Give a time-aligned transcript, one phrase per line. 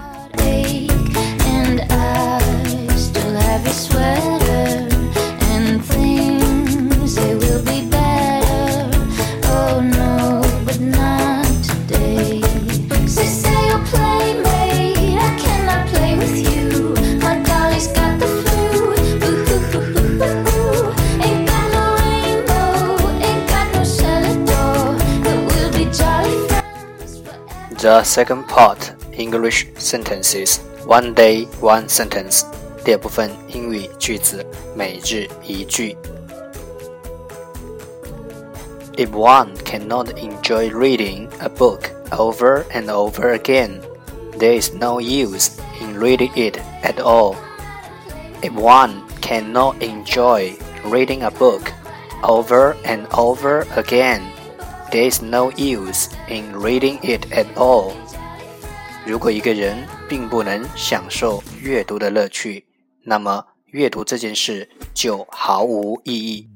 [27.87, 32.45] The second part English sentences one day one sentence
[32.85, 35.97] 第二部分英语句子每日一句。
[38.97, 43.81] If one cannot enjoy reading a book over and over again,
[44.39, 47.37] there is no use in reading it at all.
[48.43, 51.73] If one cannot enjoy reading a book
[52.23, 54.23] over and over again,
[54.91, 57.93] there is no use in reading it at all.
[59.05, 62.65] 如果一个人并不能享受阅读的乐趣，
[63.05, 66.49] 那么阅读这件事就毫无意义。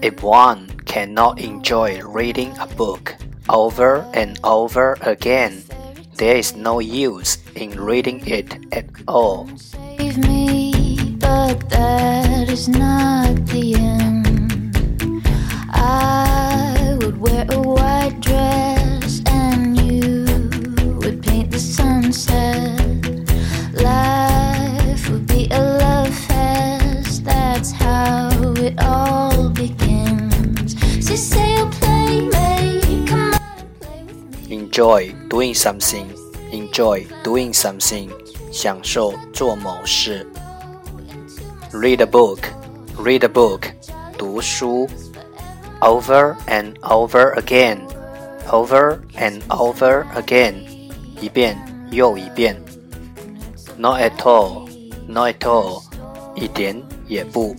[0.00, 3.14] If one cannot enjoy reading a book
[3.46, 5.62] over and over again,
[6.16, 9.46] there is no use in reading it at all.
[34.76, 36.06] enjoy doing something,
[36.52, 38.10] enjoy doing something，
[38.52, 40.26] 享受做某事。
[41.72, 42.40] Read a book,
[42.98, 43.62] read a book，
[44.18, 44.86] 读书。
[45.80, 47.80] Over and over again,
[48.48, 50.54] over and over again，
[51.20, 51.56] 一遍
[51.90, 52.62] 又一遍。
[53.76, 54.68] Not at all,
[55.08, 55.82] not at all，
[56.36, 57.56] 一点也不。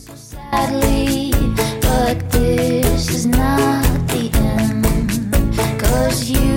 [0.52, 1.34] Sadly,
[1.82, 4.86] but this is not the end.
[5.80, 6.57] Cause you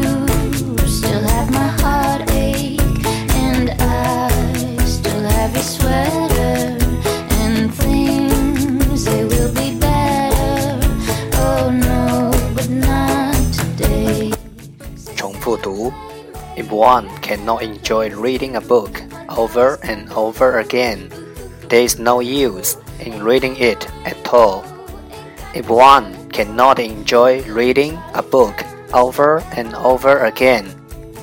[16.82, 21.14] one cannot enjoy reading a book over and over again,
[21.70, 24.66] there is no use in reading it at all.
[25.54, 30.74] If one cannot enjoy reading a book over and over again,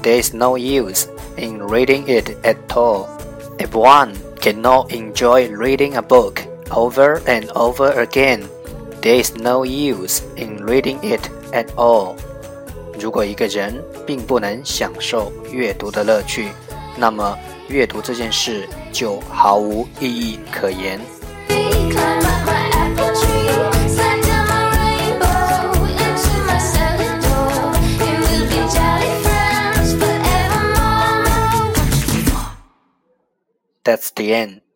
[0.05, 3.11] there is no use in reading it at all.
[3.59, 6.39] If one cannot enjoy reading a book
[6.71, 8.49] over and over again,
[9.03, 12.17] there is no use in reading it at all.
[13.01, 13.73] 如果一个人
[14.07, 16.49] 并不能享受阅读的乐趣，
[16.97, 21.01] 那么阅读这件事就毫无意义可言。
[33.85, 34.68] That's the end。